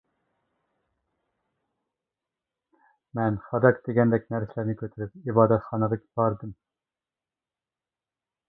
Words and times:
مەن 3.19 3.37
خاداك 3.49 3.83
دېگەندەك 3.89 4.25
نەرسىلەرنى 4.37 4.77
كۆتۈرۈپ 4.81 5.31
ئىبادەتخانىغا 5.31 6.01
باردىم. 6.21 6.57